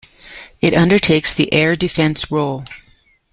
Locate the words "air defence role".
1.53-2.63